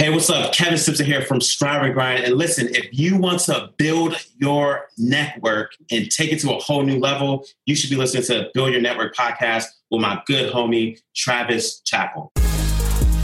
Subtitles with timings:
[0.00, 0.52] Hey, what's up?
[0.52, 2.22] Kevin Stimpson here from Strive and Grind.
[2.22, 6.84] And listen, if you want to build your network and take it to a whole
[6.84, 11.00] new level, you should be listening to Build Your Network podcast with my good homie,
[11.16, 12.30] Travis Chappell.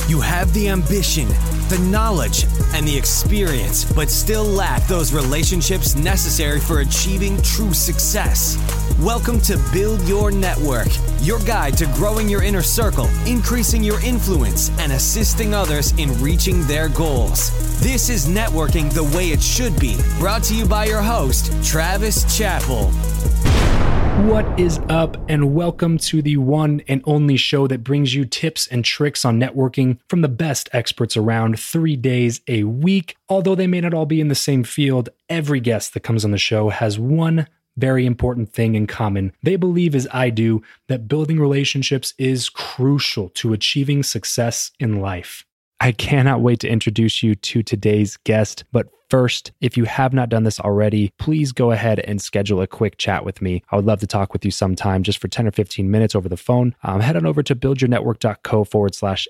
[0.08, 1.28] You have the ambition,
[1.68, 8.56] the knowledge, and the experience, but still lack those relationships necessary for achieving true success.
[9.00, 10.86] Welcome to Build Your Network,
[11.20, 16.62] your guide to growing your inner circle, increasing your influence, and assisting others in reaching
[16.68, 17.50] their goals.
[17.80, 19.98] This is networking the way it should be.
[20.20, 22.92] Brought to you by your host, Travis Chappell.
[24.28, 28.68] What is up, and welcome to the one and only show that brings you tips
[28.68, 33.16] and tricks on networking from the best experts around three days a week.
[33.28, 36.30] Although they may not all be in the same field, every guest that comes on
[36.30, 39.32] the show has one very important thing in common.
[39.42, 45.44] They believe, as I do, that building relationships is crucial to achieving success in life.
[45.80, 48.64] I cannot wait to introduce you to today's guest.
[48.72, 52.66] But first, if you have not done this already, please go ahead and schedule a
[52.66, 53.62] quick chat with me.
[53.70, 56.28] I would love to talk with you sometime just for 10 or 15 minutes over
[56.28, 56.74] the phone.
[56.84, 59.28] Um, head on over to buildyournetwork.co forward slash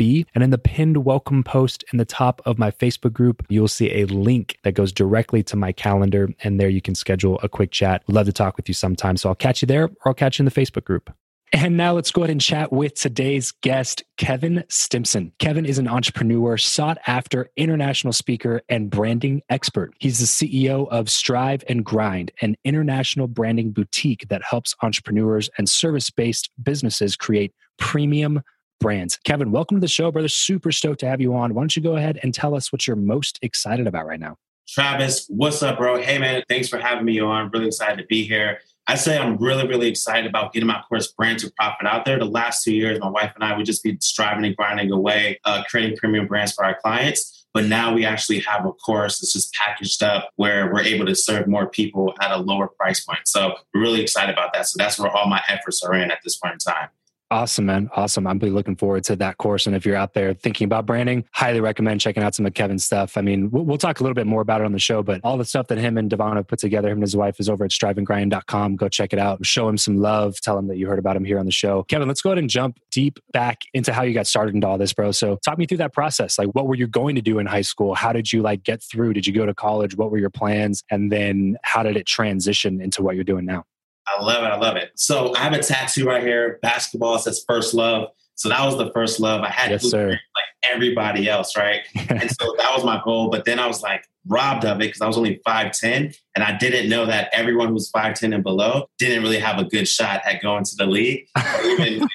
[0.00, 0.26] FB.
[0.34, 3.90] And in the pinned welcome post in the top of my Facebook group, you'll see
[4.00, 6.28] a link that goes directly to my calendar.
[6.42, 8.02] And there you can schedule a quick chat.
[8.08, 9.16] Love to talk with you sometime.
[9.16, 11.12] So I'll catch you there or I'll catch you in the Facebook group.
[11.52, 15.32] And now let's go ahead and chat with today's guest, Kevin Stimpson.
[15.40, 19.92] Kevin is an entrepreneur, sought after international speaker, and branding expert.
[19.98, 25.68] He's the CEO of Strive and Grind, an international branding boutique that helps entrepreneurs and
[25.68, 28.42] service based businesses create premium
[28.80, 29.18] brands.
[29.24, 30.28] Kevin, welcome to the show, brother.
[30.28, 31.54] Super stoked to have you on.
[31.54, 34.36] Why don't you go ahead and tell us what you're most excited about right now?
[34.68, 36.00] Travis, what's up, bro?
[36.00, 37.50] Hey, man, thanks for having me on.
[37.50, 38.60] Really excited to be here.
[38.86, 42.18] I say I'm really, really excited about getting my course Brand to Profit out there.
[42.18, 45.38] The last two years, my wife and I would just be striving and grinding away,
[45.44, 47.46] uh, creating premium brands for our clients.
[47.52, 51.16] But now we actually have a course that's just packaged up where we're able to
[51.16, 53.20] serve more people at a lower price point.
[53.26, 54.66] So we're really excited about that.
[54.66, 56.88] So that's where all my efforts are in at this point in time.
[57.32, 57.88] Awesome, man.
[57.94, 58.26] Awesome.
[58.26, 59.68] I'm really looking forward to that course.
[59.68, 62.84] And if you're out there thinking about branding, highly recommend checking out some of Kevin's
[62.84, 63.16] stuff.
[63.16, 65.20] I mean, we'll, we'll talk a little bit more about it on the show, but
[65.22, 67.48] all the stuff that him and Devon have put together, him and his wife is
[67.48, 68.74] over at striveandgrind.com.
[68.74, 69.46] Go check it out.
[69.46, 70.40] Show him some love.
[70.40, 71.84] Tell him that you heard about him here on the show.
[71.84, 74.76] Kevin, let's go ahead and jump deep back into how you got started into all
[74.76, 75.12] this, bro.
[75.12, 76.36] So talk me through that process.
[76.36, 77.94] Like, what were you going to do in high school?
[77.94, 79.12] How did you like get through?
[79.12, 79.94] Did you go to college?
[79.94, 80.82] What were your plans?
[80.90, 83.66] And then how did it transition into what you're doing now?
[84.06, 84.48] I love it.
[84.48, 84.90] I love it.
[84.96, 86.58] So I have a tattoo right here.
[86.62, 88.08] Basketball says first love.
[88.40, 89.42] So that was the first love.
[89.42, 90.08] I had yes, sir.
[90.08, 91.82] like everybody else, right?
[91.94, 93.28] and so that was my goal.
[93.28, 96.56] But then I was like robbed of it because I was only 5'10 and I
[96.56, 100.40] didn't know that everyone who's 5'10 and below didn't really have a good shot at
[100.40, 102.08] going to the league or even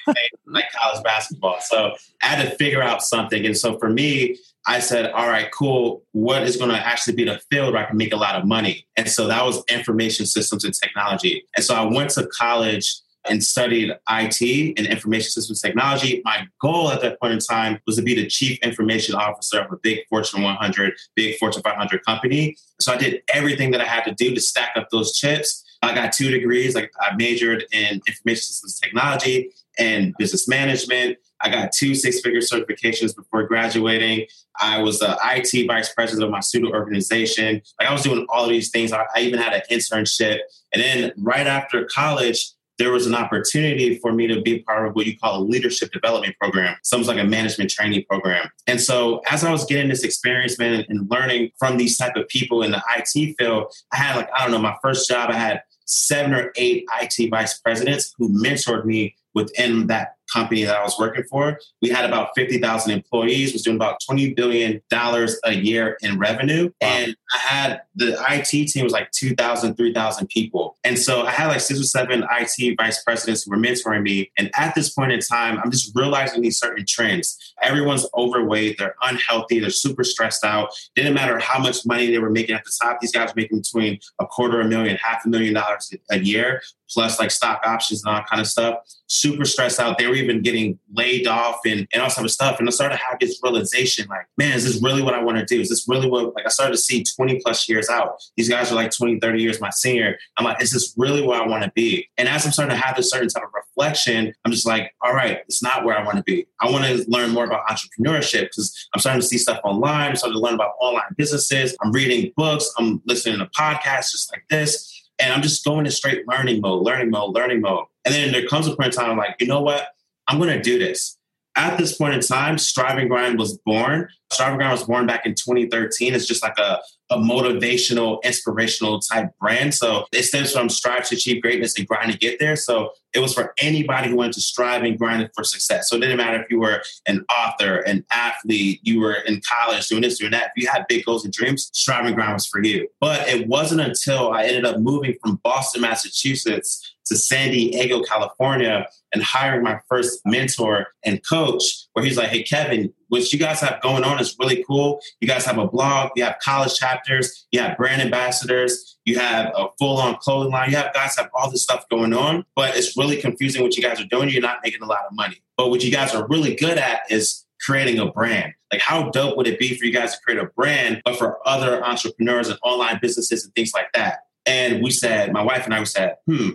[0.48, 1.60] like college basketball.
[1.60, 3.46] So I had to figure out something.
[3.46, 4.36] And so for me,
[4.66, 6.02] I said, all right, cool.
[6.10, 8.44] What is going to actually be the field where I can make a lot of
[8.44, 8.84] money?
[8.96, 11.44] And so that was information systems and technology.
[11.56, 12.96] And so I went to college
[13.28, 16.22] and studied IT and information systems technology.
[16.24, 19.72] My goal at that point in time was to be the chief information officer of
[19.72, 22.56] a big Fortune 100, big Fortune 500 company.
[22.80, 25.64] So I did everything that I had to do to stack up those chips.
[25.82, 26.74] I got two degrees.
[26.74, 31.18] Like I majored in information systems technology and business management.
[31.40, 34.26] I got two six figure certifications before graduating.
[34.58, 37.60] I was the IT vice president of my student organization.
[37.78, 38.92] Like I was doing all of these things.
[38.92, 40.38] I, I even had an internship.
[40.72, 44.94] And then right after college, there was an opportunity for me to be part of
[44.94, 46.76] what you call a leadership development program.
[46.82, 48.50] Something like a management training program.
[48.66, 52.28] And so as I was getting this experience, man, and learning from these type of
[52.28, 55.36] people in the IT field, I had like, I don't know, my first job, I
[55.36, 60.82] had seven or eight IT vice presidents who mentored me within that company that I
[60.82, 61.58] was working for.
[61.82, 66.64] We had about 50,000 employees, was doing about $20 billion a year in revenue.
[66.80, 66.88] Wow.
[66.88, 70.76] And I had the IT team was like 2,000, 3,000 people.
[70.84, 74.30] And so I had like six or seven IT vice presidents who were mentoring me.
[74.36, 77.54] And at this point in time, I'm just realizing these certain trends.
[77.62, 80.70] Everyone's overweight, they're unhealthy, they're super stressed out.
[80.94, 83.00] Didn't matter how much money they were making at the top.
[83.00, 86.18] These guys were making between a quarter of a million, half a million dollars a
[86.18, 88.78] year, plus like stock options and all kind of stuff.
[89.08, 89.98] Super stressed out.
[89.98, 92.58] They were even getting laid off and, and all type of stuff.
[92.58, 95.38] And I started to have this realization like, man, is this really what I want
[95.38, 95.60] to do?
[95.60, 98.20] Is this really what, like, I started to see 20 plus years out.
[98.36, 100.18] These guys are like 20, 30 years my senior.
[100.36, 102.08] I'm like, is this really where I want to be?
[102.18, 105.14] And as I'm starting to have this certain type of reflection, I'm just like, all
[105.14, 106.46] right, it's not where I want to be.
[106.60, 110.10] I want to learn more about entrepreneurship because I'm starting to see stuff online.
[110.10, 111.76] I'm starting to learn about online businesses.
[111.82, 112.70] I'm reading books.
[112.78, 115.05] I'm listening to podcasts just like this.
[115.18, 117.86] And I'm just going in straight learning mode, learning mode, learning mode.
[118.04, 119.88] And then there comes a point in time I'm like, you know what?
[120.28, 121.16] I'm going to do this.
[121.56, 124.08] At this point in time, Strive and Grind was born.
[124.30, 126.14] Strive and Grind was born back in 2013.
[126.14, 126.80] It's just like a,
[127.10, 129.74] a motivational, inspirational type brand.
[129.74, 132.56] So it stems from strive to achieve greatness and grind to get there.
[132.56, 135.88] So it was for anybody who wanted to strive and grind for success.
[135.88, 139.88] So it didn't matter if you were an author, an athlete, you were in college
[139.88, 140.50] doing this, doing that.
[140.54, 142.88] If you had big goals and dreams, strive and grind was for you.
[143.00, 148.86] But it wasn't until I ended up moving from Boston, Massachusetts to San Diego, California,
[149.14, 151.62] and hiring my first mentor and coach,
[151.92, 155.00] where he's like, Hey, Kevin, what you guys have going on is really cool.
[155.20, 159.52] You guys have a blog, you have college chapters, you have brand ambassadors, you have
[159.56, 160.70] a full on clothing line.
[160.70, 163.82] You have guys have all this stuff going on, but it's really confusing what you
[163.82, 164.28] guys are doing.
[164.28, 165.42] You're not making a lot of money.
[165.56, 168.52] But what you guys are really good at is creating a brand.
[168.72, 171.38] Like, how dope would it be for you guys to create a brand, but for
[171.46, 174.18] other entrepreneurs and online businesses and things like that?
[174.44, 176.50] And we said, my wife and I, we said, hmm,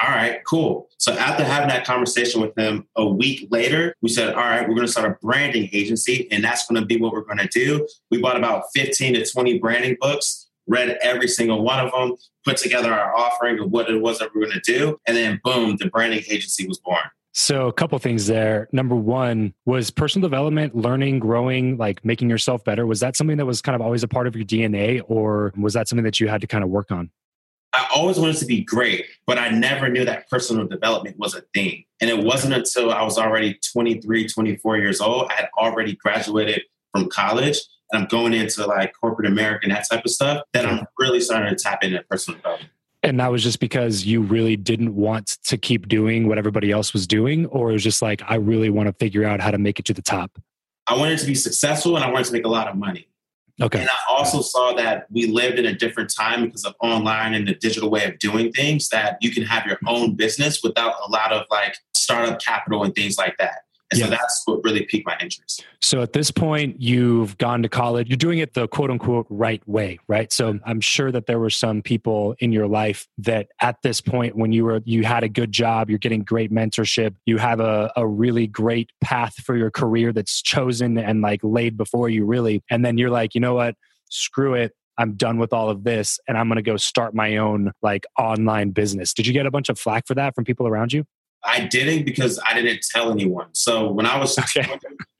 [0.00, 0.88] all right, cool.
[0.98, 4.74] So after having that conversation with him a week later, we said, all right, we're
[4.74, 7.48] going to start a branding agency, and that's going to be what we're going to
[7.48, 7.86] do.
[8.10, 12.56] We bought about 15 to 20 branding books, read every single one of them, put
[12.56, 15.40] together our offering of what it was that we were going to do, and then
[15.44, 17.04] boom, the branding agency was born.
[17.34, 18.68] So, a couple things there.
[18.72, 22.86] Number one was personal development, learning, growing, like making yourself better.
[22.86, 25.72] Was that something that was kind of always a part of your DNA, or was
[25.72, 27.10] that something that you had to kind of work on?
[27.74, 31.42] I always wanted to be great, but I never knew that personal development was a
[31.54, 31.84] thing.
[32.00, 36.62] And it wasn't until I was already 23, 24 years old, I had already graduated
[36.92, 37.58] from college
[37.90, 41.20] and I'm going into like corporate America and that type of stuff, that I'm really
[41.20, 42.70] starting to tap into personal development.
[43.02, 46.92] And that was just because you really didn't want to keep doing what everybody else
[46.92, 49.58] was doing, or it was just like, I really want to figure out how to
[49.58, 50.38] make it to the top?
[50.86, 53.08] I wanted to be successful and I wanted to make a lot of money.
[53.60, 53.80] Okay.
[53.80, 57.46] And I also saw that we lived in a different time because of online and
[57.46, 61.10] the digital way of doing things that you can have your own business without a
[61.10, 63.62] lot of like startup capital and things like that.
[63.92, 64.06] And yeah.
[64.06, 65.64] so that's what really piqued my interest.
[65.80, 68.08] So at this point, you've gone to college.
[68.08, 70.32] You're doing it the quote unquote right way, right?
[70.32, 74.36] So I'm sure that there were some people in your life that at this point,
[74.36, 77.92] when you were you had a good job, you're getting great mentorship, you have a,
[77.96, 82.62] a really great path for your career that's chosen and like laid before you, really.
[82.70, 83.74] And then you're like, you know what?
[84.08, 84.72] Screw it.
[84.98, 88.04] I'm done with all of this and I'm going to go start my own like
[88.18, 89.14] online business.
[89.14, 91.04] Did you get a bunch of flack for that from people around you?
[91.44, 93.48] I didn't because I didn't tell anyone.
[93.52, 94.66] So when I was, okay.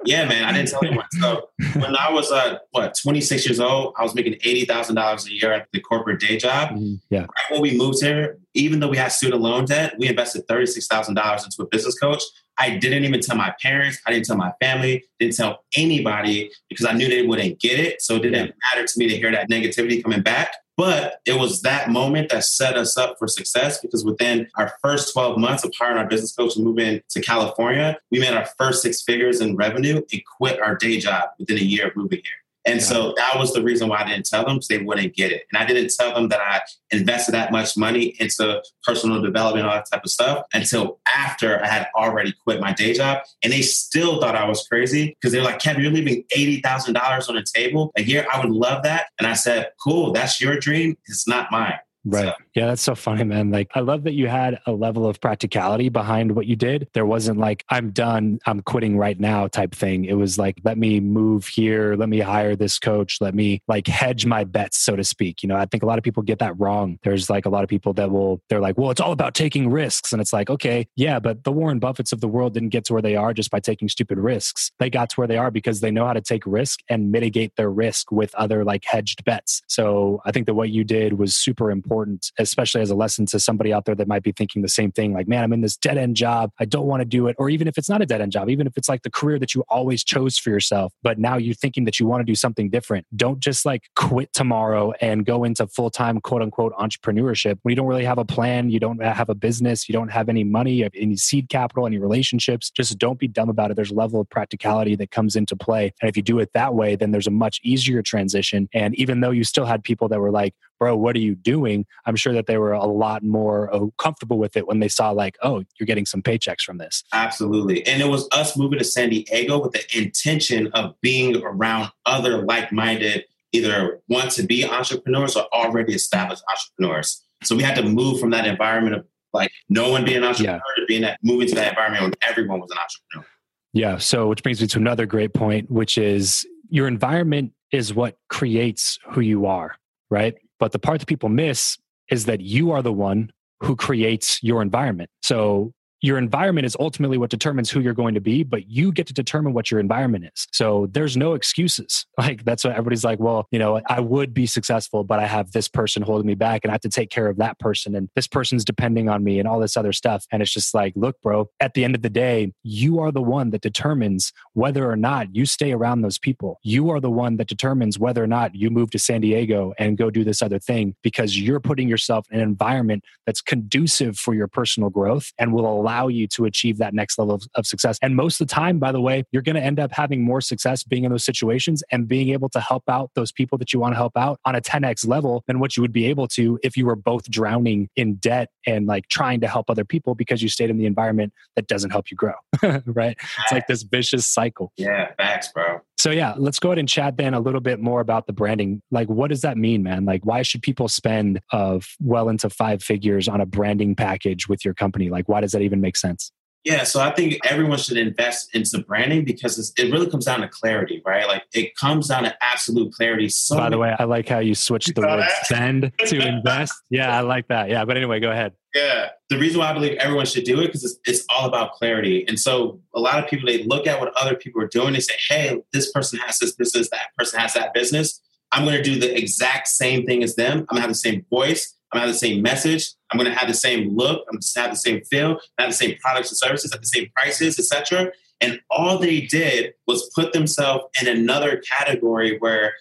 [0.04, 1.06] yeah, man, I didn't tell anyone.
[1.20, 5.52] So when I was, uh, what, 26 years old, I was making $80,000 a year
[5.52, 6.70] at the corporate day job.
[6.70, 6.94] Mm-hmm.
[7.10, 7.20] Yeah.
[7.20, 11.44] Right when we moved here, even though we had student loan debt, we invested $36,000
[11.44, 12.22] into a business coach.
[12.58, 16.86] I didn't even tell my parents, I didn't tell my family, didn't tell anybody because
[16.86, 18.02] I knew they wouldn't get it.
[18.02, 20.54] So it didn't matter to me to hear that negativity coming back.
[20.76, 25.12] But it was that moment that set us up for success because within our first
[25.12, 28.82] 12 months of hiring our business coach and moving to California, we made our first
[28.82, 32.41] six figures in revenue and quit our day job within a year of moving here.
[32.64, 32.86] And yeah.
[32.86, 35.44] so that was the reason why I didn't tell them because they wouldn't get it.
[35.52, 39.74] And I didn't tell them that I invested that much money into personal development, all
[39.74, 43.22] that type of stuff until after I had already quit my day job.
[43.42, 47.34] And they still thought I was crazy because they're like, Kevin, you're leaving $80,000 on
[47.34, 48.26] the table a year.
[48.32, 49.06] I would love that.
[49.18, 50.96] And I said, cool, that's your dream.
[51.06, 51.78] It's not mine.
[52.04, 52.26] Right.
[52.26, 52.41] So.
[52.54, 53.50] Yeah, that's so funny, man.
[53.50, 56.86] Like, I love that you had a level of practicality behind what you did.
[56.92, 60.04] There wasn't like, I'm done, I'm quitting right now type thing.
[60.04, 63.86] It was like, let me move here, let me hire this coach, let me like
[63.86, 65.42] hedge my bets, so to speak.
[65.42, 66.98] You know, I think a lot of people get that wrong.
[67.04, 69.70] There's like a lot of people that will, they're like, well, it's all about taking
[69.70, 70.12] risks.
[70.12, 72.92] And it's like, okay, yeah, but the Warren Buffetts of the world didn't get to
[72.92, 74.70] where they are just by taking stupid risks.
[74.78, 77.56] They got to where they are because they know how to take risk and mitigate
[77.56, 79.62] their risk with other like hedged bets.
[79.68, 83.40] So I think that what you did was super important especially as a lesson to
[83.40, 85.76] somebody out there that might be thinking the same thing like, man, I'm in this
[85.76, 86.50] dead end job.
[86.60, 87.36] I don't want to do it.
[87.38, 89.38] Or even if it's not a dead end job, even if it's like the career
[89.38, 92.34] that you always chose for yourself, but now you're thinking that you want to do
[92.34, 97.58] something different, don't just like quit tomorrow and go into full time, quote unquote, entrepreneurship
[97.62, 100.08] when you don't really have a plan, you don't uh, have a business, you don't
[100.08, 102.70] have any money, any seed capital, any relationships.
[102.70, 103.74] Just don't be dumb about it.
[103.74, 105.92] There's a level of practicality that comes into play.
[106.00, 108.68] And if you do it that way, then there's a much easier transition.
[108.72, 111.86] And even though you still had people that were like, bro, what are you doing?
[112.06, 115.10] I'm sure that they were a lot more uh, comfortable with it when they saw,
[115.10, 117.04] like, oh, you're getting some paychecks from this.
[117.12, 117.86] Absolutely.
[117.86, 122.42] And it was us moving to San Diego with the intention of being around other
[122.42, 127.22] like minded, either want to be entrepreneurs or already established entrepreneurs.
[127.42, 130.60] So we had to move from that environment of like no one being an entrepreneur
[130.76, 130.82] yeah.
[130.82, 133.26] to being that moving to that environment when everyone was an entrepreneur.
[133.72, 133.98] Yeah.
[133.98, 138.98] So, which brings me to another great point, which is your environment is what creates
[139.10, 139.76] who you are,
[140.10, 140.34] right?
[140.58, 141.78] But the part that people miss
[142.10, 143.30] is that you are the one
[143.62, 145.10] who creates your environment.
[145.22, 149.06] So your environment is ultimately what determines who you're going to be, but you get
[149.06, 150.48] to determine what your environment is.
[150.52, 152.06] So there's no excuses.
[152.22, 155.50] Like that's what everybody's like, well, you know, I would be successful, but I have
[155.50, 158.08] this person holding me back and I have to take care of that person and
[158.14, 160.24] this person's depending on me and all this other stuff.
[160.30, 163.22] And it's just like, look, bro, at the end of the day, you are the
[163.22, 166.60] one that determines whether or not you stay around those people.
[166.62, 169.98] You are the one that determines whether or not you move to San Diego and
[169.98, 174.32] go do this other thing because you're putting yourself in an environment that's conducive for
[174.32, 177.66] your personal growth and will allow allow you to achieve that next level of, of
[177.66, 177.98] success.
[178.02, 180.40] And most of the time, by the way, you're going to end up having more
[180.40, 183.80] success being in those situations and being able to help out those people that you
[183.80, 186.58] want to help out on a 10x level than what you would be able to
[186.62, 190.42] if you were both drowning in debt and like trying to help other people because
[190.42, 192.34] you stayed in the environment that doesn't help you grow.
[192.86, 193.16] right?
[193.42, 194.72] It's like this vicious cycle.
[194.76, 195.80] Yeah, facts, bro.
[196.02, 198.82] So yeah, let's go ahead and chat then a little bit more about the branding.
[198.90, 200.04] Like, what does that mean, man?
[200.04, 204.64] Like, why should people spend of well into five figures on a branding package with
[204.64, 205.10] your company?
[205.10, 206.32] Like, why does that even make sense?
[206.64, 210.48] Yeah, so I think everyone should invest into branding because it really comes down to
[210.48, 211.28] clarity, right?
[211.28, 213.28] Like it comes down to absolute clarity.
[213.28, 216.74] So By the way, I like how you switched the word spend to invest.
[216.90, 217.68] Yeah, I like that.
[217.68, 218.54] Yeah, but anyway, go ahead.
[218.74, 221.72] Yeah, the reason why I believe everyone should do it because it's, it's all about
[221.72, 222.24] clarity.
[222.26, 224.94] And so a lot of people they look at what other people are doing.
[224.94, 226.88] They say, "Hey, this person has this business.
[226.90, 228.20] That person has that business.
[228.50, 230.58] I'm going to do the exact same thing as them.
[230.58, 231.74] I'm going to have the same voice.
[231.90, 232.94] I'm going to have the same message.
[233.10, 234.24] I'm going to have the same look.
[234.28, 235.38] I'm going to have the same feel.
[235.58, 238.12] I have the same products and services at the same prices, etc.
[238.40, 242.74] And all they did was put themselves in another category where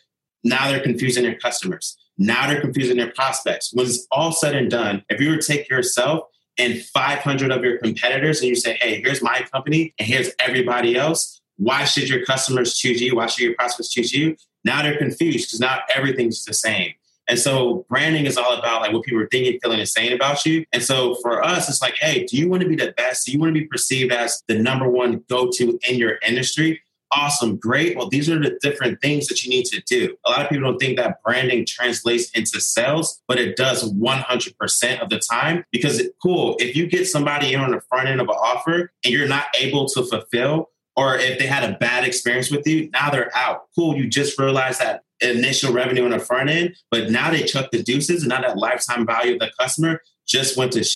[0.43, 1.97] now they're confusing their customers.
[2.21, 3.71] Now they're confusing their prospects.
[3.73, 6.25] When it's all said and done, if you were to take yourself
[6.59, 10.95] and 500 of your competitors and you say, hey, here's my company and here's everybody
[10.95, 13.15] else, why should your customers choose you?
[13.15, 14.35] Why should your prospects choose you?
[14.63, 16.93] Now they're confused because now everything's the same.
[17.27, 20.45] And so branding is all about like what people are thinking, feeling, and saying about
[20.45, 20.63] you.
[20.71, 23.25] And so for us, it's like, hey, do you want to be the best?
[23.25, 26.81] Do you want to be perceived as the number one go-to in your industry?
[27.13, 27.97] Awesome, great.
[27.97, 30.15] Well, these are the different things that you need to do.
[30.25, 34.99] A lot of people don't think that branding translates into sales, but it does 100%
[35.01, 38.29] of the time because, cool, if you get somebody in on the front end of
[38.29, 42.49] an offer and you're not able to fulfill, or if they had a bad experience
[42.49, 43.63] with you, now they're out.
[43.75, 47.71] Cool, you just realized that initial revenue on the front end, but now they chuck
[47.71, 50.83] the deuces, and now that lifetime value of the customer just went to.
[50.83, 50.95] Sh-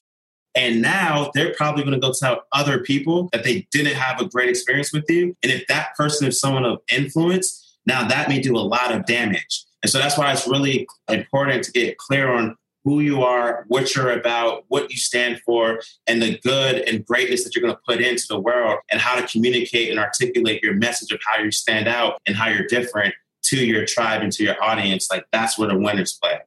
[0.56, 4.26] and now they're probably going to go tell other people that they didn't have a
[4.26, 5.36] great experience with you.
[5.44, 9.06] And if that person is someone of influence, now that may do a lot of
[9.06, 9.66] damage.
[9.84, 13.96] And so that's why it's really important to get clear on who you are, what
[13.96, 17.82] you're about, what you stand for, and the good and greatness that you're going to
[17.86, 21.52] put into the world, and how to communicate and articulate your message of how you
[21.52, 25.58] stand out and how you're different to your tribe and to your audience, like that's
[25.58, 26.40] where the winners play.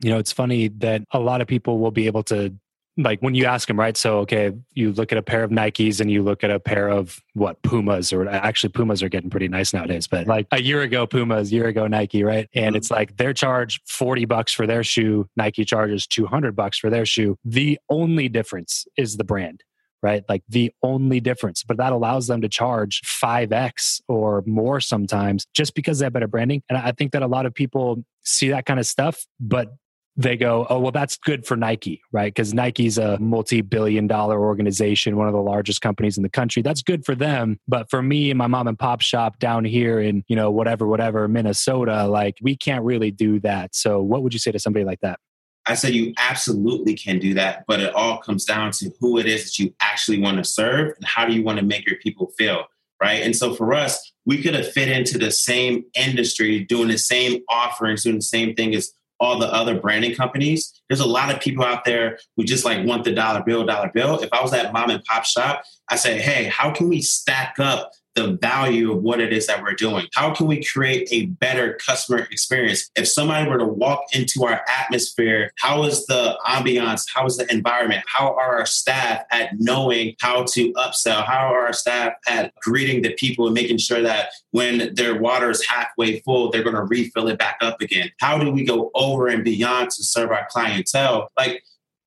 [0.00, 2.54] You know, it's funny that a lot of people will be able to
[2.96, 3.96] like when you ask them, right?
[3.96, 6.88] So, okay, you look at a pair of Nikes and you look at a pair
[6.88, 10.82] of what Pumas, or actually Pumas are getting pretty nice nowadays, but like a year
[10.82, 12.48] ago, Pumas, year ago, Nike, right?
[12.54, 12.76] And mm-hmm.
[12.76, 15.28] it's like they're charge 40 bucks for their shoe.
[15.36, 17.38] Nike charges 200 bucks for their shoe.
[17.44, 19.62] The only difference is the brand
[20.02, 20.24] right?
[20.28, 25.74] Like the only difference, but that allows them to charge 5x or more sometimes just
[25.74, 26.62] because they have better branding.
[26.68, 29.74] And I think that a lot of people see that kind of stuff, but
[30.16, 32.32] they go, oh, well, that's good for Nike, right?
[32.34, 36.62] Because Nike's a multi billion dollar organization, one of the largest companies in the country.
[36.62, 37.58] That's good for them.
[37.68, 40.86] But for me and my mom and pop shop down here in, you know, whatever,
[40.86, 43.74] whatever, Minnesota, like we can't really do that.
[43.74, 45.18] So what would you say to somebody like that?
[45.66, 49.26] I said you absolutely can do that, but it all comes down to who it
[49.26, 51.98] is that you actually want to serve and how do you want to make your
[51.98, 52.64] people feel,
[53.00, 53.22] right?
[53.22, 57.42] And so for us, we could have fit into the same industry, doing the same
[57.48, 60.82] offerings, doing the same thing as all the other branding companies.
[60.88, 63.90] There's a lot of people out there who just like want the dollar bill, dollar
[63.92, 64.18] bill.
[64.20, 67.56] If I was that mom and pop shop, I say, hey, how can we stack
[67.58, 70.06] up the value of what it is that we're doing.
[70.14, 72.90] How can we create a better customer experience?
[72.96, 77.06] If somebody were to walk into our atmosphere, how is the ambiance?
[77.12, 78.02] How is the environment?
[78.06, 81.24] How are our staff at knowing how to upsell?
[81.24, 85.50] How are our staff at greeting the people and making sure that when their water
[85.50, 88.10] is halfway full, they're going to refill it back up again?
[88.18, 91.30] How do we go over and beyond to serve our clientele?
[91.36, 91.62] Like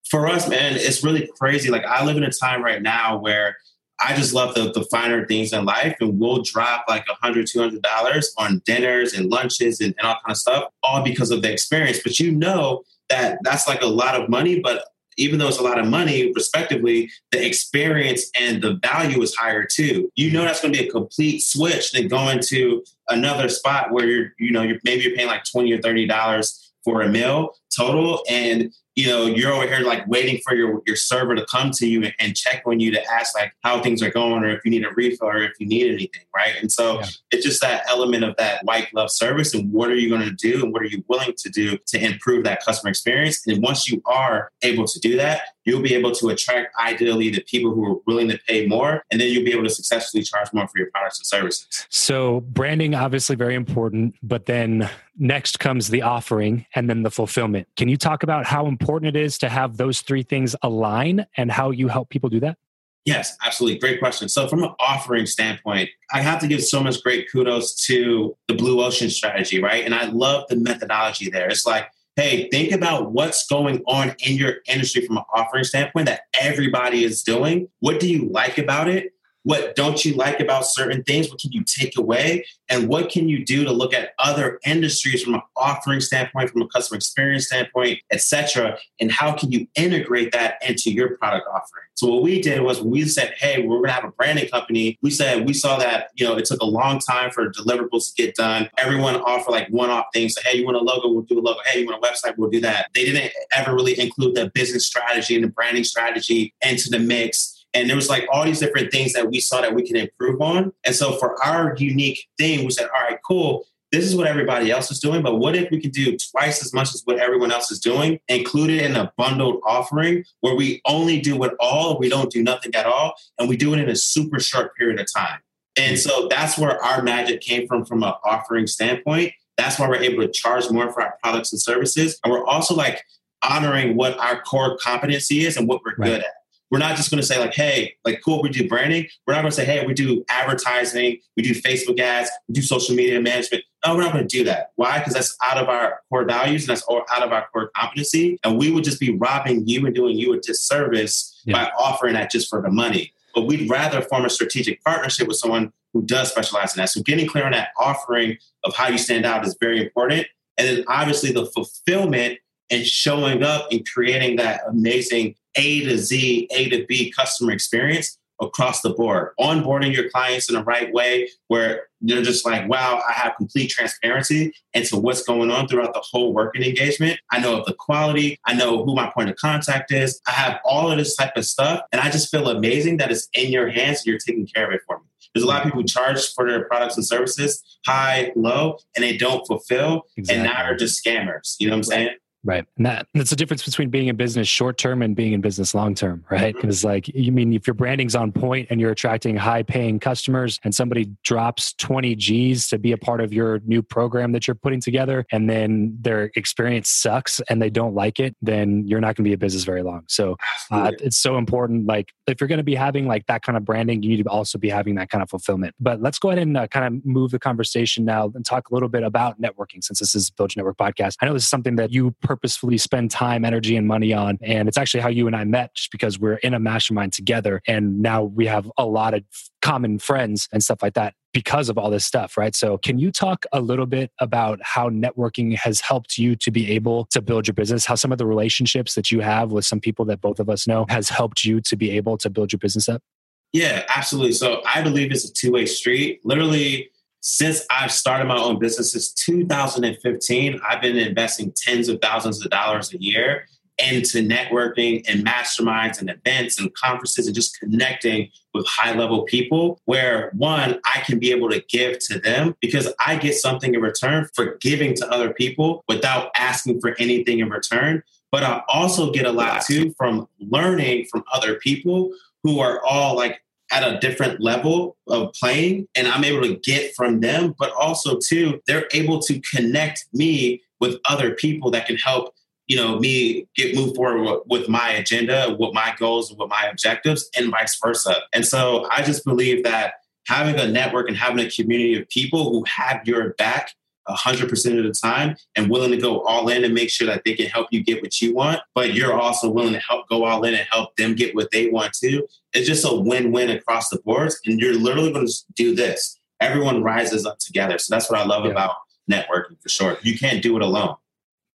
[0.09, 1.69] for us, man, it's really crazy.
[1.69, 3.55] Like I live in a time right now where
[4.03, 7.47] I just love the, the finer things in life, and we'll drop like a hundred,
[7.47, 11.31] two hundred dollars on dinners and lunches and, and all kind of stuff, all because
[11.31, 11.99] of the experience.
[12.03, 14.85] But you know that that's like a lot of money, but
[15.17, 19.63] even though it's a lot of money, respectively, the experience and the value is higher
[19.65, 20.11] too.
[20.15, 24.05] You know that's going to be a complete switch than going to another spot where
[24.05, 27.55] you're, you know, you're maybe you're paying like twenty or thirty dollars for a meal
[27.75, 31.71] total, and you know, you're over here like waiting for your, your server to come
[31.71, 34.49] to you and, and, check on you to ask like how things are going or
[34.49, 36.53] if you need a refill or if you need anything, right?
[36.59, 37.05] And so yeah.
[37.31, 40.31] it's just that element of that white glove service and what are you going to
[40.31, 43.45] do and what are you willing to do to improve that customer experience?
[43.47, 47.41] And once you are able to do that, you'll be able to attract ideally the
[47.41, 50.47] people who are willing to pay more and then you'll be able to successfully charge
[50.53, 55.89] more for your products and services so branding obviously very important but then next comes
[55.89, 59.49] the offering and then the fulfillment can you talk about how important it is to
[59.49, 62.57] have those three things align and how you help people do that
[63.05, 63.79] Yes, absolutely.
[63.79, 64.29] Great question.
[64.29, 68.53] So, from an offering standpoint, I have to give so much great kudos to the
[68.53, 69.83] Blue Ocean strategy, right?
[69.83, 71.49] And I love the methodology there.
[71.49, 76.05] It's like hey, think about what's going on in your industry from an offering standpoint
[76.05, 77.67] that everybody is doing.
[77.79, 79.13] What do you like about it?
[79.43, 81.29] What don't you like about certain things?
[81.29, 82.45] What can you take away?
[82.69, 86.61] And what can you do to look at other industries from an offering standpoint, from
[86.61, 88.77] a customer experience standpoint, etc.
[88.99, 91.83] And how can you integrate that into your product offering?
[91.95, 94.97] So what we did was we said, hey, we're gonna have a branding company.
[95.01, 98.23] We said we saw that, you know, it took a long time for deliverables to
[98.23, 98.69] get done.
[98.77, 100.33] Everyone offer like one-off things.
[100.33, 101.59] So, hey, you want a logo, we'll do a logo.
[101.65, 102.87] Hey, you want a website, we'll do that.
[102.95, 107.52] They didn't ever really include the business strategy and the branding strategy into the mix
[107.73, 110.41] and there was like all these different things that we saw that we can improve
[110.41, 110.73] on.
[110.85, 113.65] And so for our unique thing, we said, all right, cool.
[113.91, 116.73] This is what everybody else is doing, but what if we could do twice as
[116.73, 120.81] much as what everyone else is doing, include it in a bundled offering where we
[120.87, 123.89] only do it all, we don't do nothing at all, and we do it in
[123.89, 125.39] a super short period of time.
[125.77, 129.33] And so that's where our magic came from, from an offering standpoint.
[129.57, 132.19] That's why we're able to charge more for our products and services.
[132.23, 133.03] And we're also like
[133.47, 136.07] honoring what our core competency is and what we're right.
[136.07, 136.33] good at.
[136.73, 139.05] We're not just going to say like, hey, like cool, we do branding.
[139.27, 142.63] We're not going to say, hey, we do advertising, we do Facebook ads, we do
[142.63, 143.63] social media management.
[143.85, 144.71] No, we're not going to do that.
[144.75, 144.97] Why?
[144.97, 148.39] Because that's out of our core values and that's out of our core competency.
[148.43, 151.53] And we would just be robbing you and doing you a disservice yeah.
[151.53, 153.13] by offering that just for the money.
[153.35, 156.89] But we'd rather form a strategic partnership with someone who does specialize in that.
[156.89, 160.25] So getting clear on that offering of how you stand out is very important.
[160.57, 162.39] And then obviously the fulfillment
[162.71, 168.17] and showing up and creating that amazing A to Z, A to B customer experience
[168.41, 169.31] across the board.
[169.39, 173.69] Onboarding your clients in the right way where they're just like, wow, I have complete
[173.69, 177.19] transparency into what's going on throughout the whole working engagement.
[177.31, 178.39] I know of the quality.
[178.45, 180.19] I know who my point of contact is.
[180.27, 181.81] I have all of this type of stuff.
[181.91, 184.73] And I just feel amazing that it's in your hands and you're taking care of
[184.73, 185.05] it for me.
[185.33, 189.03] There's a lot of people who charge for their products and services high, low, and
[189.03, 190.03] they don't fulfill.
[190.15, 190.43] Exactly.
[190.43, 191.55] And now they're just scammers.
[191.59, 192.15] You know what I'm saying?
[192.45, 192.65] Right.
[192.75, 195.73] And that that's the difference between being in business short term and being in business
[195.73, 196.53] long term, right?
[196.53, 196.87] Because mm-hmm.
[196.87, 200.75] like you mean if your branding's on point and you're attracting high paying customers and
[200.75, 204.81] somebody drops 20 G's to be a part of your new program that you're putting
[204.81, 209.23] together and then their experience sucks and they don't like it, then you're not going
[209.23, 210.03] to be a business very long.
[210.07, 210.35] So
[210.69, 211.87] uh, it's so important.
[211.87, 214.29] Like if you're going to be having like that kind of branding, you need to
[214.29, 215.75] also be having that kind of fulfillment.
[215.79, 218.73] But let's go ahead and uh, kind of move the conversation now and talk a
[218.73, 221.15] little bit about networking since this is Build Your Network podcast.
[221.21, 224.39] I know this is something that you purposefully spend time, energy, and money on.
[224.41, 227.61] And it's actually how you and I met just because we're in a mastermind together.
[227.67, 229.23] And now we have a lot of
[229.61, 232.55] common friends and stuff like that because of all this stuff, right?
[232.55, 236.71] So, can you talk a little bit about how networking has helped you to be
[236.71, 237.85] able to build your business?
[237.85, 240.65] How some of the relationships that you have with some people that both of us
[240.65, 243.03] know has helped you to be able to build your business up?
[243.51, 244.33] Yeah, absolutely.
[244.33, 246.21] So, I believe it's a two way street.
[246.23, 246.89] Literally,
[247.23, 252.51] since I've started my own business since 2015, I've been investing tens of thousands of
[252.51, 253.45] dollars a year
[253.77, 259.81] into networking and masterminds and events and conferences and just connecting with high level people
[259.85, 263.81] where one i can be able to give to them because i get something in
[263.81, 268.03] return for giving to other people without asking for anything in return.
[268.31, 272.11] But i also get a lot too from learning from other people
[272.43, 273.42] who are all like
[273.73, 278.19] at a different level of playing and I'm able to get from them, but also
[278.19, 282.33] too, they're able to connect me with other people that can help,
[282.67, 287.27] you know, me get move forward with my agenda, with my goals, with my objectives,
[287.35, 288.17] and vice versa.
[288.33, 289.95] And so I just believe that
[290.27, 293.73] having a network and having a community of people who have your back
[294.07, 297.33] 100% of the time and willing to go all in and make sure that they
[297.33, 300.43] can help you get what you want, but you're also willing to help go all
[300.43, 302.27] in and help them get what they want too.
[302.53, 304.39] It's just a win win across the boards.
[304.45, 306.19] And you're literally going to do this.
[306.39, 307.77] Everyone rises up together.
[307.77, 308.51] So that's what I love yeah.
[308.51, 308.75] about
[309.09, 309.97] networking for sure.
[310.01, 310.95] You can't do it alone.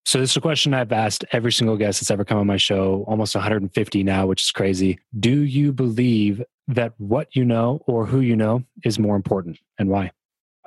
[0.07, 2.57] So this is a question I've asked every single guest that's ever come on my
[2.57, 4.99] show, almost 150 now, which is crazy.
[5.21, 9.91] Do you believe that what you know or who you know is more important and
[9.91, 10.13] why?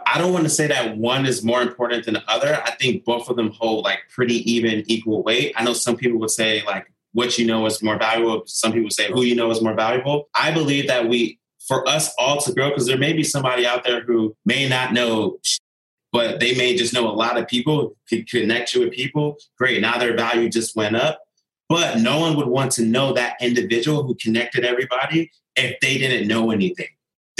[0.06, 2.62] I don't want to say that one is more important than the other.
[2.66, 5.54] I think both of them hold like pretty even equal weight.
[5.56, 8.44] I know some people would say like what you know is more valuable.
[8.46, 10.30] Some people say who you know is more valuable.
[10.36, 13.84] I believe that we, for us all to grow, because there may be somebody out
[13.84, 15.40] there who may not know,
[16.12, 19.38] but they may just know a lot of people, could connect you with people.
[19.58, 19.82] Great.
[19.82, 21.22] Now their value just went up.
[21.70, 26.28] But no one would want to know that individual who connected everybody if they didn't
[26.28, 26.90] know anything.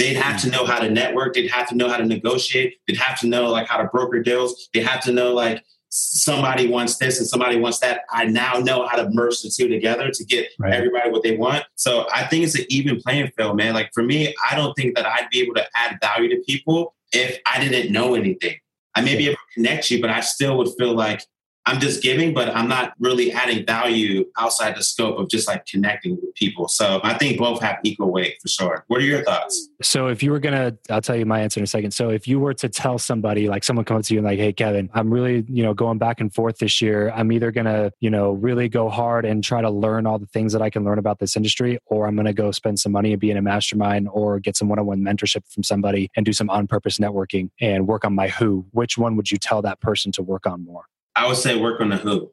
[0.02, 1.34] They'd have to know how to network.
[1.34, 2.74] They'd have to know how to negotiate.
[2.88, 4.68] They'd have to know like how to broker deals.
[4.74, 8.00] They have to know like somebody wants this and somebody wants that.
[8.10, 10.74] I now know how to merge the two together to get right.
[10.74, 11.66] everybody what they want.
[11.76, 13.74] So I think it's an even playing field, man.
[13.74, 16.96] Like for me, I don't think that I'd be able to add value to people
[17.12, 18.56] if I didn't know anything.
[18.96, 21.24] I may be able to connect you, but I still would feel like
[21.64, 25.64] I'm just giving, but I'm not really adding value outside the scope of just like
[25.64, 26.66] connecting with people.
[26.66, 28.84] So I think both have equal weight for sure.
[28.88, 29.68] What are your thoughts?
[29.80, 31.92] So if you were gonna, I'll tell you my answer in a second.
[31.92, 34.52] So if you were to tell somebody, like someone comes to you and like, hey
[34.52, 37.10] Kevin, I'm really, you know, going back and forth this year.
[37.14, 40.52] I'm either gonna, you know, really go hard and try to learn all the things
[40.54, 43.20] that I can learn about this industry, or I'm gonna go spend some money and
[43.20, 46.98] be in a mastermind or get some one-on-one mentorship from somebody and do some on-purpose
[46.98, 48.66] networking and work on my who.
[48.72, 50.86] Which one would you tell that person to work on more?
[51.14, 52.32] I would say work on the who.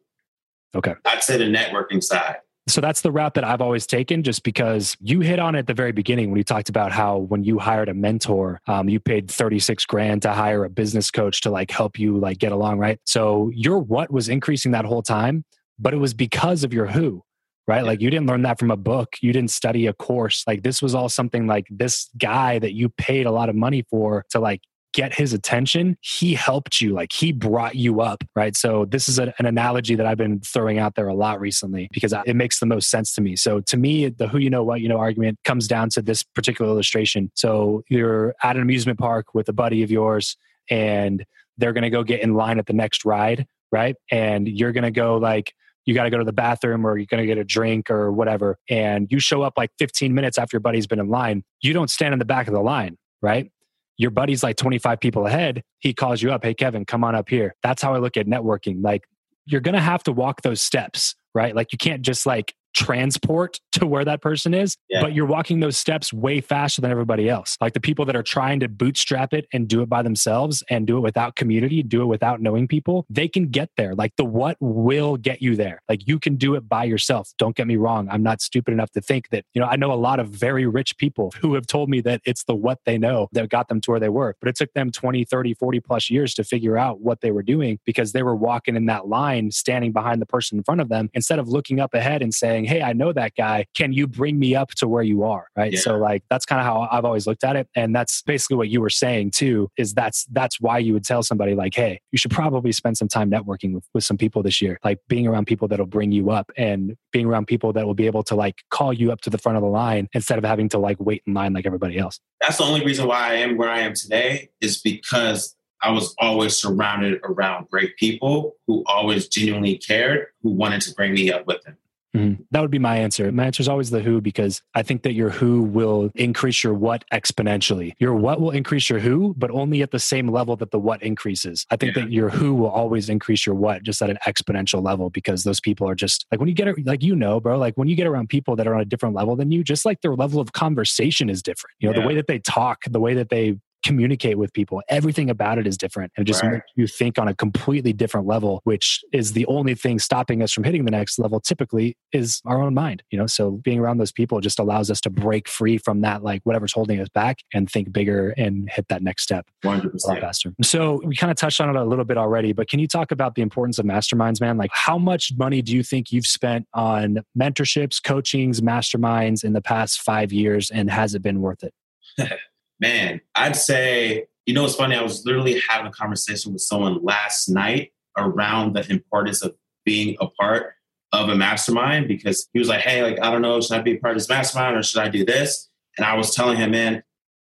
[0.76, 0.94] Okay.
[1.06, 2.38] I'd say the networking side.
[2.68, 5.68] So that's the route that I've always taken, just because you hit on it at
[5.68, 9.00] the very beginning when you talked about how when you hired a mentor, um, you
[9.00, 12.78] paid 36 grand to hire a business coach to like help you like get along,
[12.78, 13.00] right?
[13.06, 15.46] So your what was increasing that whole time,
[15.80, 17.24] but it was because of your who,
[17.68, 17.84] right?
[17.84, 20.44] Like you didn't learn that from a book, you didn't study a course.
[20.46, 23.84] Like this was all something like this guy that you paid a lot of money
[23.90, 24.62] for to like
[24.94, 28.56] get his attention, he helped you, like he brought you up, right?
[28.56, 31.90] So, this is a, an analogy that I've been throwing out there a lot recently
[31.92, 33.36] because it makes the most sense to me.
[33.36, 36.24] So, to me, the who you know, what you know argument comes down to this
[36.24, 37.32] particular illustration.
[37.36, 40.38] So, you're at an amusement park with a buddy of yours,
[40.70, 41.26] and
[41.58, 43.96] they're going to go get in line at the next ride, right?
[44.10, 45.54] And you're going to go like,
[45.86, 48.12] you got to go to the bathroom or you're going to get a drink or
[48.12, 48.58] whatever.
[48.70, 51.44] And you show up like 15 minutes after your buddy's been in line.
[51.62, 53.52] You don't stand in the back of the line, right?
[54.00, 57.28] Your buddy's like 25 people ahead, he calls you up, hey, Kevin, come on up
[57.30, 57.54] here.
[57.62, 58.78] That's how I look at networking.
[58.82, 59.04] Like,
[59.46, 61.54] you're going to have to walk those steps, right?
[61.54, 65.02] Like, you can't just like transport to where that person is, yeah.
[65.02, 67.58] but you're walking those steps way faster than everybody else.
[67.62, 70.88] Like the people that are trying to bootstrap it and do it by themselves and
[70.88, 73.96] do it without community, do it without knowing people, they can get there.
[73.96, 75.82] Like the what will get you there.
[75.90, 77.32] Like you can do it by yourself.
[77.38, 78.08] Don't get me wrong.
[78.10, 80.66] I'm not stupid enough to think that, you know, I know a lot of very
[80.66, 83.82] rich people who have told me that it's the what they know that got them
[83.82, 86.78] to where they were, but it took them 20, 30, 40 plus years to figure
[86.78, 90.26] out what they were doing because they were walking in that line, standing behind the
[90.26, 93.14] person in front of them instead of looking up ahead and saying, Hey, I know
[93.14, 93.66] that guy.
[93.74, 95.48] Can you bring me up to where you are?
[95.56, 95.74] Right.
[95.74, 95.80] Yeah.
[95.80, 97.68] So like that's kind of how I've always looked at it.
[97.76, 101.24] And that's basically what you were saying too, is that's that's why you would tell
[101.24, 104.62] somebody like, hey, you should probably spend some time networking with, with some people this
[104.62, 104.80] year.
[104.84, 108.06] Like being around people that'll bring you up and being around people that will be
[108.06, 110.70] able to like call you up to the front of the line instead of having
[110.70, 112.20] to like wait in line like everybody else.
[112.42, 116.14] That's the only reason why I am where I am today is because I was
[116.20, 121.48] always surrounded around great people who always genuinely cared, who wanted to bring me up
[121.48, 121.78] with them.
[122.16, 122.42] Mm-hmm.
[122.52, 123.32] That would be my answer.
[123.32, 126.74] My answer is always the who because I think that your who will increase your
[126.74, 127.94] what exponentially.
[128.00, 131.04] Your what will increase your who, but only at the same level that the what
[131.04, 131.66] increases.
[131.70, 132.04] I think yeah.
[132.04, 135.60] that your who will always increase your what just at an exponential level because those
[135.60, 138.08] people are just like when you get like you know, bro, like when you get
[138.08, 140.54] around people that are on a different level than you, just like their level of
[140.54, 141.76] conversation is different.
[141.80, 142.02] You know, yeah.
[142.02, 144.82] the way that they talk, the way that they communicate with people.
[144.90, 146.54] Everything about it is different and just right.
[146.54, 150.52] makes you think on a completely different level, which is the only thing stopping us
[150.52, 153.28] from hitting the next level typically is our own mind, you know?
[153.28, 156.74] So being around those people just allows us to break free from that, like whatever's
[156.74, 160.04] holding us back and think bigger and hit that next step 100%.
[160.04, 160.54] a lot faster.
[160.62, 163.12] So we kind of touched on it a little bit already, but can you talk
[163.12, 164.58] about the importance of masterminds, man?
[164.58, 169.62] Like how much money do you think you've spent on mentorships, coachings, masterminds in the
[169.62, 171.74] past five years and has it been worth it?
[172.80, 174.96] man, I'd say, you know, it's funny.
[174.96, 180.18] I was literally having a conversation with someone last night around the importance of being
[180.20, 180.74] a part
[181.12, 183.96] of a mastermind because he was like, hey, like, I don't know, should I be
[183.96, 185.70] a part of this mastermind or should I do this?
[185.98, 187.04] And I was telling him, man,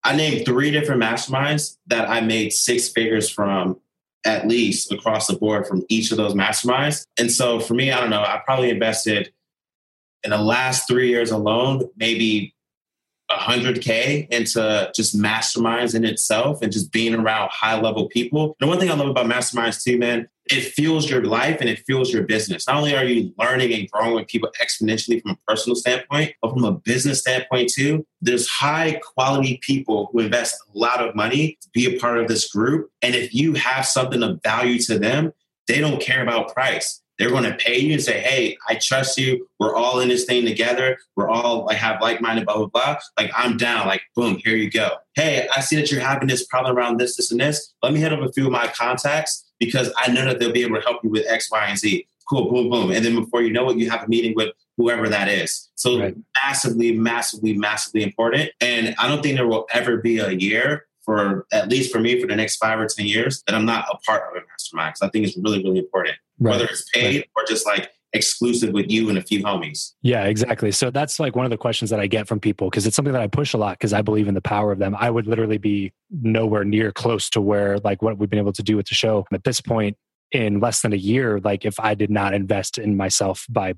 [0.03, 3.79] I named three different masterminds that I made six figures from
[4.25, 7.03] at least across the board from each of those masterminds.
[7.17, 9.31] And so for me, I don't know, I probably invested
[10.23, 12.53] in the last three years alone, maybe
[13.31, 18.55] 100K into just masterminds in itself and just being around high level people.
[18.59, 21.79] The one thing I love about masterminds too, man, it fuels your life and it
[21.85, 22.67] fuels your business.
[22.67, 26.51] Not only are you learning and growing with people exponentially from a personal standpoint, but
[26.51, 31.57] from a business standpoint too, there's high quality people who invest a lot of money
[31.61, 32.89] to be a part of this group.
[33.03, 35.33] And if you have something of value to them,
[35.67, 39.17] they don't care about price they're going to pay you and say, "Hey, I trust
[39.17, 39.47] you.
[39.59, 40.97] We're all in this thing together.
[41.15, 42.97] We're all like have like-minded, blah blah blah.
[43.17, 43.85] Like I'm down.
[43.85, 44.89] Like boom, here you go.
[45.15, 47.73] Hey, I see that you're having this problem around this, this, and this.
[47.83, 50.63] Let me hit up a few of my contacts because I know that they'll be
[50.63, 52.07] able to help you with X, Y, and Z.
[52.27, 55.09] Cool, boom, boom, and then before you know it, you have a meeting with whoever
[55.09, 55.69] that is.
[55.75, 56.15] So right.
[56.41, 58.51] massively, massively, massively important.
[58.61, 62.21] And I don't think there will ever be a year for at least for me
[62.21, 64.93] for the next five or ten years that I'm not a part of a mastermind
[64.93, 66.51] because I think it's really really important right.
[66.51, 67.29] whether it's paid right.
[67.35, 69.93] or just like exclusive with you and a few homies.
[70.01, 70.71] Yeah, exactly.
[70.71, 73.13] So that's like one of the questions that I get from people because it's something
[73.13, 74.95] that I push a lot because I believe in the power of them.
[74.99, 78.63] I would literally be nowhere near close to where like what we've been able to
[78.63, 79.97] do with the show at this point
[80.31, 83.73] in less than a year like if I did not invest in myself by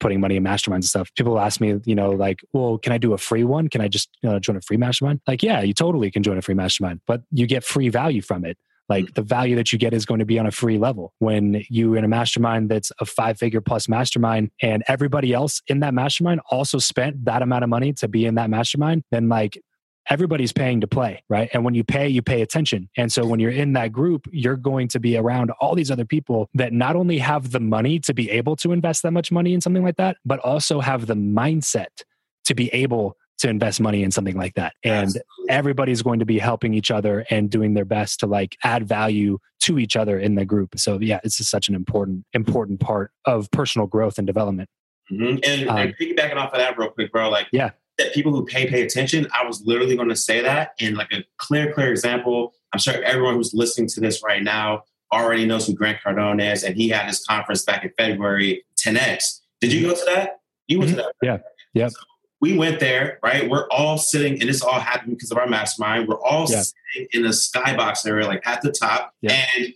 [0.00, 1.10] putting money in masterminds and stuff.
[1.14, 3.68] People ask me, you know, like, well, can I do a free one?
[3.68, 5.20] Can I just you know, join a free mastermind?
[5.26, 8.44] Like, yeah, you totally can join a free mastermind, but you get free value from
[8.44, 8.58] it.
[8.88, 9.14] Like mm.
[9.14, 11.14] the value that you get is going to be on a free level.
[11.20, 15.80] When you in a mastermind that's a five figure plus mastermind and everybody else in
[15.80, 19.62] that mastermind also spent that amount of money to be in that mastermind, then like
[20.10, 21.48] everybody's paying to play, right?
[21.52, 22.90] And when you pay, you pay attention.
[22.96, 26.04] And so when you're in that group, you're going to be around all these other
[26.04, 29.54] people that not only have the money to be able to invest that much money
[29.54, 32.02] in something like that, but also have the mindset
[32.44, 34.74] to be able to invest money in something like that.
[34.84, 35.48] And Absolutely.
[35.48, 39.38] everybody's going to be helping each other and doing their best to like add value
[39.60, 40.78] to each other in the group.
[40.78, 44.68] So yeah, it's just such an important, important part of personal growth and development.
[45.10, 45.38] Mm-hmm.
[45.42, 47.70] And, um, and piggybacking off of that real quick, bro, like yeah,
[48.00, 49.26] that people who pay pay attention.
[49.38, 52.54] I was literally going to say that in like a clear, clear example.
[52.72, 56.62] I'm sure everyone who's listening to this right now already knows who Grant Cardone is,
[56.62, 59.40] and he had his conference back in February, 10x.
[59.60, 60.40] Did you go to that?
[60.68, 61.00] You went mm-hmm.
[61.00, 61.14] to that?
[61.22, 61.38] Yeah.
[61.74, 61.88] Yeah.
[61.88, 61.98] So
[62.40, 63.48] we went there, right?
[63.48, 66.08] We're all sitting, and this all happened because of our mastermind.
[66.08, 66.62] We're all yeah.
[66.62, 69.44] sitting in the skybox area, like at the top, yeah.
[69.56, 69.74] and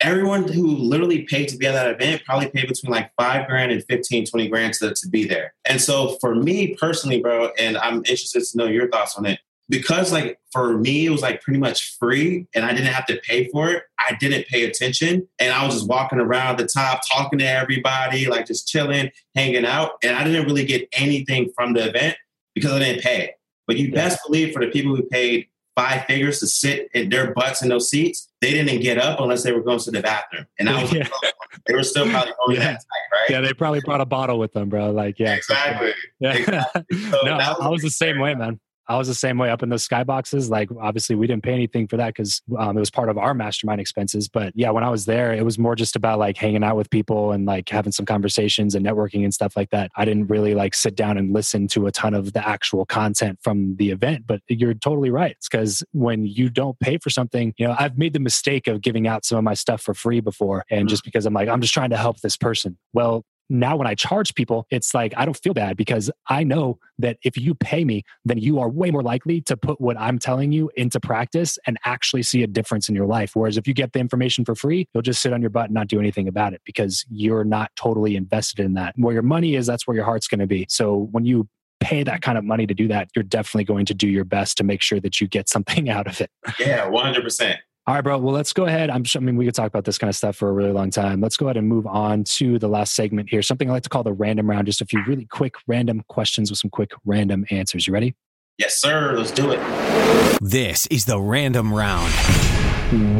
[0.00, 3.72] everyone who literally paid to be at that event probably paid between like five grand
[3.72, 5.54] and 15, 20 grand to, to be there.
[5.64, 9.40] And so for me personally, bro, and I'm interested to know your thoughts on it,
[9.68, 13.20] because like for me it was like pretty much free and I didn't have to
[13.26, 13.84] pay for it.
[13.98, 18.26] I didn't pay attention and I was just walking around the top talking to everybody,
[18.26, 22.16] like just chilling, hanging out, and I didn't really get anything from the event
[22.54, 23.34] because I didn't pay.
[23.66, 23.94] But you yeah.
[23.94, 27.68] best believe for the people who paid five figures to sit in their butts in
[27.68, 30.46] those seats, they didn't get up unless they were going to the bathroom.
[30.58, 31.06] And I was yeah.
[31.12, 31.30] Oh,
[31.66, 32.60] they were still probably yeah.
[32.60, 33.30] that tight, right?
[33.30, 34.90] Yeah, they probably brought a bottle with them, bro.
[34.90, 35.34] Like, yeah.
[35.34, 35.92] Exactly.
[36.18, 36.32] Yeah.
[36.36, 36.98] Exactly.
[37.10, 38.58] So no, was I was the same way, man.
[38.88, 40.48] I was the same way up in those skyboxes.
[40.48, 43.34] Like, obviously, we didn't pay anything for that because um, it was part of our
[43.34, 44.28] mastermind expenses.
[44.28, 46.90] But yeah, when I was there, it was more just about like hanging out with
[46.90, 49.90] people and like having some conversations and networking and stuff like that.
[49.96, 53.38] I didn't really like sit down and listen to a ton of the actual content
[53.42, 54.26] from the event.
[54.26, 55.32] But you're totally right.
[55.32, 58.80] It's because when you don't pay for something, you know, I've made the mistake of
[58.80, 60.64] giving out some of my stuff for free before.
[60.70, 60.88] And mm-hmm.
[60.88, 62.78] just because I'm like, I'm just trying to help this person.
[62.92, 66.78] Well, now when I charge people, it's like I don't feel bad because I know
[66.98, 70.18] that if you pay me, then you are way more likely to put what I'm
[70.18, 73.32] telling you into practice and actually see a difference in your life.
[73.34, 75.74] Whereas if you get the information for free, you'll just sit on your butt and
[75.74, 78.94] not do anything about it because you're not totally invested in that.
[78.96, 80.66] Where your money is, that's where your heart's going to be.
[80.68, 81.48] So when you
[81.80, 84.56] pay that kind of money to do that, you're definitely going to do your best
[84.56, 86.30] to make sure that you get something out of it.
[86.58, 87.56] Yeah, 100%.
[87.88, 88.18] All right, bro.
[88.18, 88.90] Well, let's go ahead.
[88.90, 90.72] I'm sure, I mean, we could talk about this kind of stuff for a really
[90.72, 91.20] long time.
[91.20, 93.42] Let's go ahead and move on to the last segment here.
[93.42, 94.66] Something I like to call the random round.
[94.66, 97.86] Just a few really quick random questions with some quick random answers.
[97.86, 98.16] You ready?
[98.58, 99.16] Yes, sir.
[99.16, 99.60] Let's do it.
[100.40, 102.12] This is the random round.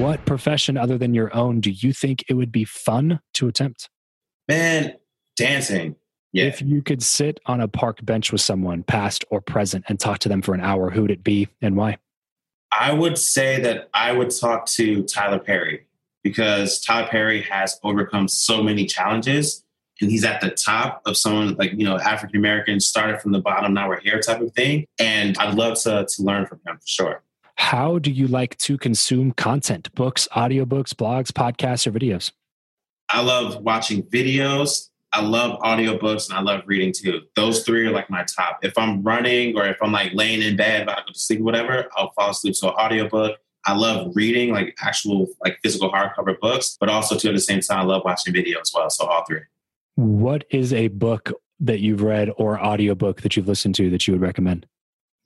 [0.00, 3.88] What profession other than your own do you think it would be fun to attempt?
[4.48, 4.94] Man,
[5.36, 5.94] dancing.
[6.32, 6.46] Yeah.
[6.46, 10.18] If you could sit on a park bench with someone, past or present, and talk
[10.20, 11.98] to them for an hour, who would it be and why?
[12.72, 15.86] I would say that I would talk to Tyler Perry
[16.22, 19.64] because Tyler Perry has overcome so many challenges
[20.00, 23.40] and he's at the top of someone like, you know, African American started from the
[23.40, 24.86] bottom, now we're here type of thing.
[24.98, 27.22] And I'd love to, to learn from him for sure.
[27.56, 32.32] How do you like to consume content, books, audiobooks, blogs, podcasts, or videos?
[33.08, 34.90] I love watching videos.
[35.16, 37.22] I love audiobooks and I love reading too.
[37.36, 38.58] Those three are like my top.
[38.62, 41.40] If I'm running or if I'm like laying in bed about to go to sleep,
[41.40, 42.54] whatever, I'll fall asleep.
[42.54, 43.38] So audiobook.
[43.64, 47.60] I love reading like actual like physical hardcover books, but also too at the same
[47.60, 48.90] time I love watching video as well.
[48.90, 49.40] So all three.
[49.94, 54.12] What is a book that you've read or audiobook that you've listened to that you
[54.12, 54.66] would recommend?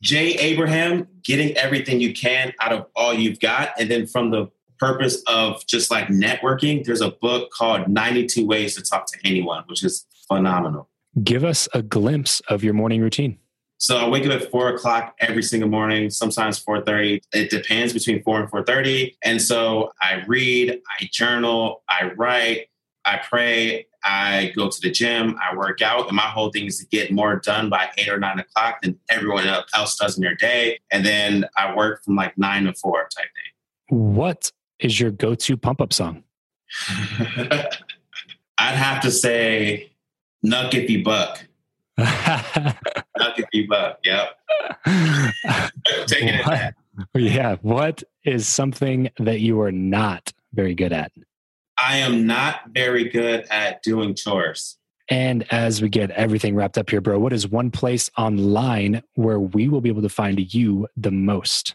[0.02, 3.72] Jay Abraham, getting everything you can out of all you've got.
[3.76, 4.46] And then from the
[4.80, 9.64] purpose of just like networking, there's a book called 92 Ways to Talk to Anyone,
[9.66, 10.88] which is phenomenal.
[11.22, 13.38] Give us a glimpse of your morning routine.
[13.78, 17.22] So I wake up at four o'clock every single morning, sometimes four thirty.
[17.32, 19.16] It depends between four and four thirty.
[19.24, 22.66] And so I read, I journal, I write,
[23.06, 26.78] I pray, I go to the gym, I work out, and my whole thing is
[26.78, 30.34] to get more done by eight or nine o'clock than everyone else does in their
[30.34, 30.78] day.
[30.90, 33.98] And then I work from like nine to four type thing.
[33.98, 36.24] What is your go-to pump-up song?
[38.58, 39.92] I'd have to say
[40.44, 41.46] "Knuck If You Buck."
[41.98, 43.98] Knuck If You Buck.
[44.04, 44.38] Yep.
[46.06, 46.76] Taking it back.
[47.14, 47.56] Yeah.
[47.62, 51.12] What is something that you are not very good at?
[51.82, 54.76] I am not very good at doing chores.
[55.08, 59.40] And as we get everything wrapped up here, bro, what is one place online where
[59.40, 61.74] we will be able to find you the most?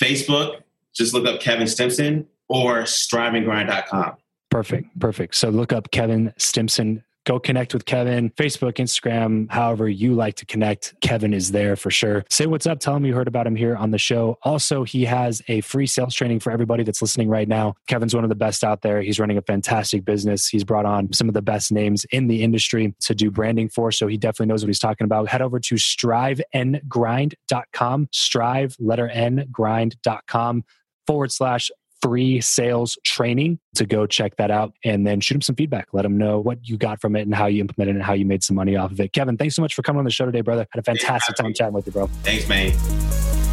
[0.00, 0.60] Facebook,
[0.94, 4.16] just look up Kevin Stimpson or striveandgrind.com.
[4.50, 5.00] Perfect.
[5.00, 5.34] Perfect.
[5.34, 7.02] So look up Kevin Stimpson.
[7.26, 10.94] Go connect with Kevin, Facebook, Instagram, however you like to connect.
[11.00, 12.22] Kevin is there for sure.
[12.28, 12.80] Say what's up.
[12.80, 14.36] Tell him you heard about him here on the show.
[14.42, 17.76] Also, he has a free sales training for everybody that's listening right now.
[17.88, 19.00] Kevin's one of the best out there.
[19.00, 20.48] He's running a fantastic business.
[20.48, 23.90] He's brought on some of the best names in the industry to do branding for.
[23.90, 25.28] So he definitely knows what he's talking about.
[25.28, 30.64] Head over to striveandgrind.com, strive, letter N, grind.com
[31.06, 31.70] forward slash
[32.02, 35.88] free sales training to go check that out and then shoot them some feedback.
[35.92, 38.12] Let them know what you got from it and how you implemented it and how
[38.12, 39.14] you made some money off of it.
[39.14, 40.66] Kevin, thanks so much for coming on the show today, brother.
[40.70, 42.06] Had a fantastic time chatting with you, bro.
[42.22, 43.43] Thanks, man.